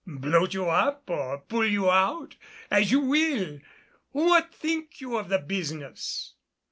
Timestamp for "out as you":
1.87-3.01